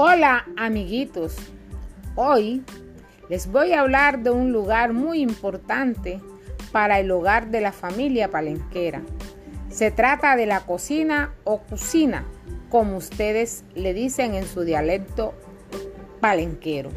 Hola 0.00 0.46
amiguitos, 0.56 1.34
hoy 2.14 2.62
les 3.28 3.50
voy 3.50 3.72
a 3.72 3.80
hablar 3.80 4.22
de 4.22 4.30
un 4.30 4.52
lugar 4.52 4.92
muy 4.92 5.20
importante 5.20 6.20
para 6.70 7.00
el 7.00 7.10
hogar 7.10 7.50
de 7.50 7.60
la 7.60 7.72
familia 7.72 8.30
palenquera. 8.30 9.02
Se 9.70 9.90
trata 9.90 10.36
de 10.36 10.46
la 10.46 10.60
cocina 10.60 11.34
o 11.42 11.62
cocina, 11.62 12.24
como 12.70 12.96
ustedes 12.96 13.64
le 13.74 13.92
dicen 13.92 14.36
en 14.36 14.46
su 14.46 14.60
dialecto 14.60 15.34
palenquero. 16.20 16.90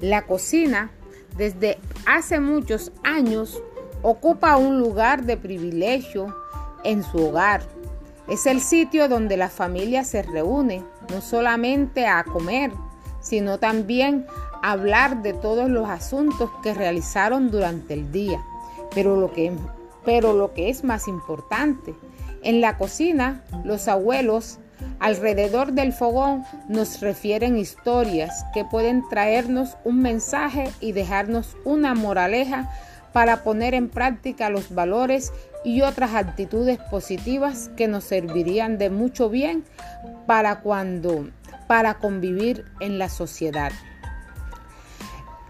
La 0.00 0.24
cocina, 0.24 0.92
desde 1.36 1.78
hace 2.06 2.38
muchos 2.38 2.92
años, 3.02 3.60
ocupa 4.02 4.56
un 4.56 4.78
lugar 4.78 5.24
de 5.24 5.36
privilegio 5.36 6.32
en 6.84 7.02
su 7.02 7.26
hogar 7.26 7.62
es 8.30 8.46
el 8.46 8.60
sitio 8.60 9.08
donde 9.08 9.36
la 9.36 9.48
familia 9.48 10.04
se 10.04 10.22
reúne, 10.22 10.84
no 11.10 11.20
solamente 11.20 12.06
a 12.06 12.22
comer, 12.22 12.70
sino 13.20 13.58
también 13.58 14.24
a 14.62 14.70
hablar 14.70 15.22
de 15.22 15.32
todos 15.32 15.68
los 15.68 15.88
asuntos 15.88 16.48
que 16.62 16.72
realizaron 16.72 17.50
durante 17.50 17.94
el 17.94 18.12
día. 18.12 18.40
Pero 18.94 19.16
lo 19.16 19.32
que, 19.32 19.52
pero 20.04 20.32
lo 20.32 20.54
que 20.54 20.70
es 20.70 20.84
más 20.84 21.08
importante, 21.08 21.92
en 22.42 22.60
la 22.60 22.78
cocina, 22.78 23.42
los 23.64 23.88
abuelos 23.88 24.60
alrededor 25.00 25.72
del 25.72 25.92
fogón 25.92 26.44
nos 26.68 27.00
refieren 27.00 27.58
historias 27.58 28.44
que 28.54 28.64
pueden 28.64 29.06
traernos 29.08 29.76
un 29.84 30.00
mensaje 30.00 30.70
y 30.80 30.92
dejarnos 30.92 31.56
una 31.64 31.94
moraleja 31.94 32.70
para 33.12 33.42
poner 33.42 33.74
en 33.74 33.88
práctica 33.88 34.50
los 34.50 34.72
valores 34.72 35.32
y 35.64 35.82
otras 35.82 36.14
actitudes 36.14 36.78
positivas 36.90 37.70
que 37.76 37.88
nos 37.88 38.04
servirían 38.04 38.78
de 38.78 38.90
mucho 38.90 39.28
bien 39.28 39.64
para 40.26 40.60
cuando 40.60 41.28
para 41.66 41.98
convivir 41.98 42.64
en 42.80 42.98
la 42.98 43.08
sociedad. 43.08 43.70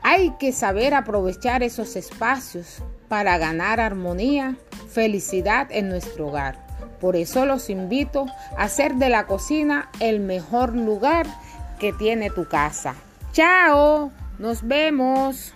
Hay 0.03 0.33
que 0.39 0.53
saber 0.53 0.93
aprovechar 0.93 1.63
esos 1.63 1.97
espacios 1.97 2.83
para 3.09 3.39
ganar 3.39 3.81
armonía, 3.81 4.57
felicidad 4.91 5.69
en 5.71 5.89
nuestro 5.89 6.29
hogar. 6.29 6.59
Por 7.01 7.17
eso 7.17 7.47
los 7.47 7.71
invito 7.71 8.27
a 8.59 8.65
hacer 8.65 8.97
de 8.97 9.09
la 9.09 9.27
cocina 9.27 9.89
el 10.01 10.21
mejor 10.21 10.75
lugar 10.77 11.27
que 11.79 11.93
tiene 11.95 12.29
tu 12.29 12.47
casa. 12.47 12.95
Chao, 13.33 14.13
nos 14.39 14.67
vemos. 14.67 15.55